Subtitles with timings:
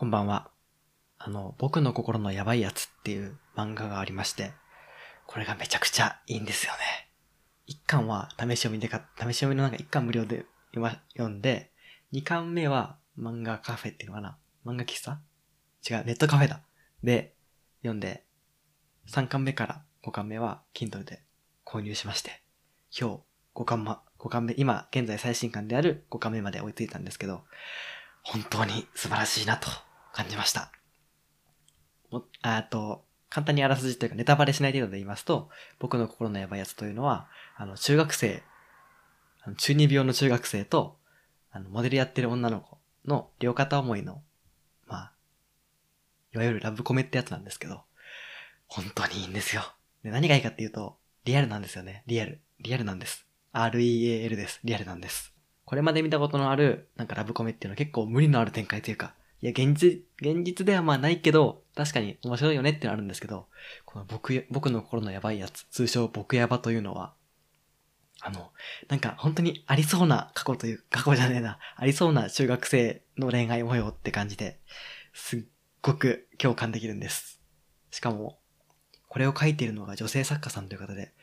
[0.00, 0.50] こんばんは。
[1.18, 4.52] あの、僕の心のやばいやつっていう漫画がありまして、
[5.26, 6.78] これがめちゃくちゃいいんですよね。
[7.66, 11.70] 一巻は試し読みでか、試し読みのなんか一巻無料で読ま読んで、
[12.12, 14.38] 二巻目は漫画カフェっていうのかな？
[14.64, 15.20] 漫画喫茶？
[15.86, 16.62] 違う、ネットカフェだ。
[17.04, 17.34] で、
[17.82, 18.24] 読んで、
[19.06, 21.22] 三巻目から五巻目は Kindle で
[21.66, 22.42] 購入しまして、
[22.98, 23.20] 今日
[23.52, 27.44] 五巻ま、五巻目、今現在最新巻である五巻目まで追いついたんですけど、
[28.22, 29.68] 本当に素晴らしいなと
[30.12, 30.72] 感じました。
[32.10, 38.42] もあと、簡単にあらすじというかネタバレしない程度で言いますと、僕の心のやばいやつというのは、あの、中学生、
[39.42, 40.98] あの中二病の中学生と、
[41.52, 44.22] あの、モデルやってる女の子の両片思いの、
[44.86, 45.12] まあ、
[46.34, 47.82] いわゆるラブコメってやつなんですけど、
[48.66, 49.62] 本当にいいんですよ。
[50.02, 52.02] で、何がいいかっていうと、リアルなんですよね。
[52.06, 52.40] リアル。
[52.60, 53.26] リアルなんです。
[53.52, 54.60] REAL です。
[54.64, 55.34] リアルなんです。
[55.64, 63.46] これまで見たことのある、なんかラブコメっていうのは結構無理のある展開というか、いや、現実、現実ではまあないけど、確かに面白いよねってのあるんですけど、
[63.86, 67.14] この僕、僕の心のやばいやつ、通称僕やばというのは、
[68.20, 68.50] あの、
[68.88, 74.60] なんか本当にありそうな過去という、過去じゃねえな、ありそうな中学生の恋愛模様って感じで、
[75.14, 75.44] すっ
[75.80, 77.40] ごく共感できるんです。
[77.90, 78.38] しかも、
[79.08, 81.14] これを書いているのが女性作家さんという方で、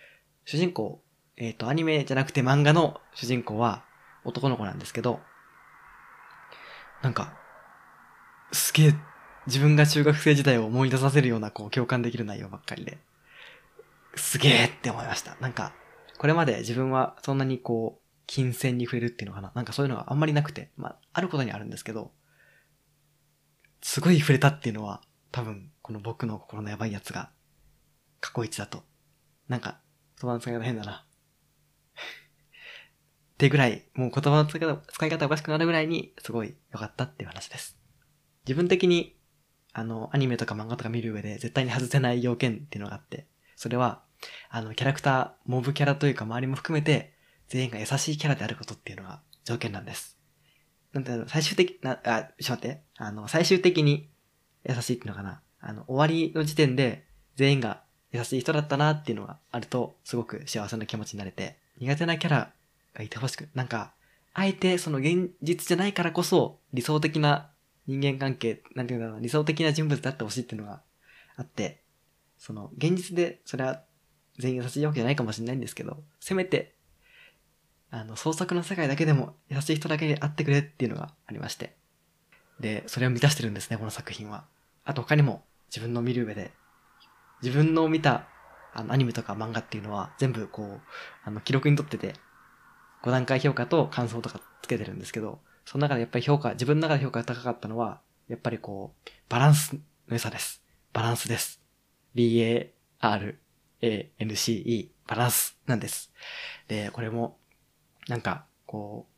[0.46, 1.04] 主人公、
[1.36, 3.86] えっ、と、アニメじゃなくて漫画の主人公は
[4.26, 5.20] 男の子なんですけど、
[7.04, 7.38] なんか、
[8.52, 8.95] すげえ、
[9.45, 12.98] 自分が中学生時代を思い出させるような、こう、共感できる内容ばっかりで、
[14.16, 15.38] すげえって思いました。
[15.40, 15.73] なんか、
[16.17, 22.12] これまで自分はそんなにこう、金銭に触れるっていうのかななんかそういうのがあんまりなくて、まあ、あることにあるんですけど、
[23.81, 27.31] すごい触れたっていうのは、多分、この僕の心のやばいやつが、
[28.20, 28.84] 過去一だと。
[29.48, 29.80] なんか、
[30.20, 31.06] 言葉の使い方変だな。
[33.34, 37.78] ってぐらい、もう言葉の使い方おかしくなるぐらいに、すごい良かったっていう話です。
[38.48, 39.16] 自分的に、
[39.73, 44.02] あの、アニメとか漫画とか見る上で絶対に外せない要件っていうのがあって、それは、
[44.50, 47.13] あの、キャラクター、モブキャラというか周りも含めて、
[47.47, 50.18] 全員が優しいキャラであることっていうのが条件なんです。
[50.94, 52.81] なんていう最終的な、あ、ちょっと待って。
[52.97, 54.09] あの、最終的に
[54.68, 55.41] 優しいっていうのかな。
[55.59, 62.53] あの、終わりの時点で全員が優しい人だったなっていうのがあると、すごく幸せな気持ちになれて、苦手なキャラ
[62.94, 63.94] がいてほしく、なんか、
[64.34, 67.52] あえてその現実じゃないからこそ、理想的な
[67.88, 70.81] 人間関係、なんていうんだろう、理想的な人物であってほしいっていうのが
[71.36, 71.81] あって、
[72.38, 73.84] その、現実で、それは
[74.38, 76.76] 全員優しいわけじゃないかもしれないんですけど、せめて、
[77.90, 81.76] あの、創作の世界だけでも優しい人だけであってくれっていうのがありまして。
[82.59, 84.46] で、それを満たしてるんですね、この作品は。
[84.84, 86.52] あと他にも自分の見る上で、
[87.42, 88.28] 自分の見た
[88.74, 90.81] あのアニメとか漫画っていうのは全部こう、
[91.24, 92.14] あの、記録にとってて、
[93.03, 99.81] 5段階評価と感想とかつけてるんですけど、その中でやっぱり評価、自分の中で評価が高かったのは、やっぱりこう、バランスの
[100.13, 100.63] 良さです。
[100.94, 101.61] バランスです。
[102.16, 102.72] B-A-R-A-N-C-E、
[105.07, 106.13] バランスなんです。
[106.69, 107.38] で、これも、
[108.07, 109.13] なんか、こう、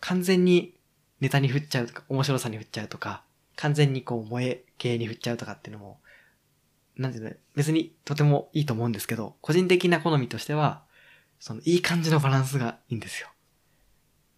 [0.00, 0.78] 完全に
[1.20, 3.22] ネタに振っちゃうとか、面白さに振っちゃうとか、
[3.56, 6.00] 完全にこう、萌え系に振っちゃうとかっていうのも、
[6.96, 10.84] なんていうの、別にとてもいいと思うんですけど、個人的な好みとしては、
[11.38, 13.28] その、いい感じのバランスがいいんですよ。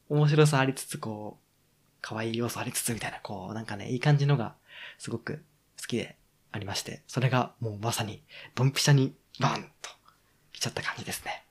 [0.09, 1.44] 面白さありつつ、こう、
[2.05, 4.57] 可愛い要素ありつつみたいな、こう、なんかね、いい感じのが、
[4.99, 5.43] すごく
[5.81, 6.19] 好きで
[6.53, 8.23] ありまして、それがもうまさに、
[8.55, 9.89] ドンピシャに、バーンと、
[10.53, 11.47] 来ちゃった感じですね。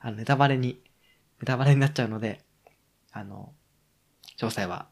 [0.00, 0.82] あの、ネタバレに、
[1.40, 2.44] ネタバレになっちゃうので、
[3.12, 3.54] あの、
[4.38, 4.88] 詳細は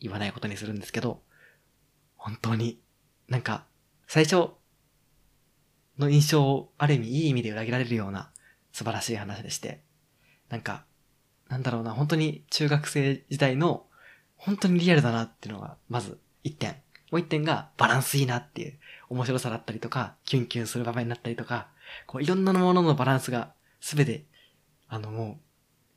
[0.00, 1.22] 言わないことにするんですけど、
[2.16, 2.80] 本当に、
[3.28, 3.66] なんか、
[4.06, 4.52] 最初
[5.98, 8.32] の印象をある意味いい意味で裏切られるような
[8.72, 9.82] 素晴らしい話でして、
[10.48, 10.86] なんか、
[11.48, 13.86] なんだろうな、本当に中学生時代の、
[14.36, 16.76] 本当にリアルだなっていうのが、まず一点。
[17.10, 21.68] もう一点がバランスいいなっていう面白さだったりとか、キュンキュンする場面になったりとか、
[22.06, 24.24] こういろんなもののバランスがすべて、
[24.88, 25.46] あのもう、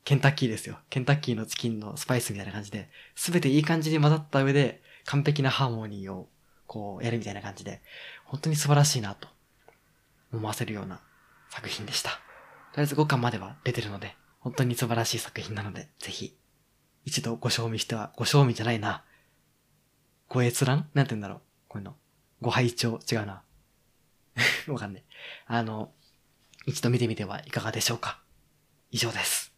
[0.03, 0.79] ケンタッキーですよ。
[0.89, 6.29] ケンタッキーのチキンのスパイスみたいな感じで、すべていい感じに混ざった上で、完璧なハーモニーを、
[6.67, 7.81] こう、やるみたいな感じで、
[8.25, 9.27] 本当に素晴らしいなと、
[10.31, 11.01] 思わせるような
[11.49, 12.09] 作品でした。
[12.09, 12.15] と
[12.77, 16.35] りあえず5巻までは出てるので、本当に素晴らしい作品なので、ぜひ、
[17.05, 19.03] 一度ご賞味しては、ご賞味じゃないな。
[20.27, 20.89] ご閲覧？
[20.93, 21.41] なんて言うんだろう。
[21.67, 21.95] こういうの。
[22.41, 22.99] ご拝聴？
[23.11, 23.43] 違うな。
[24.67, 25.03] わかんない。
[25.47, 25.91] あの、
[26.65, 28.21] 一度見てみてはいかがでしょうか。
[28.91, 29.53] 以上です。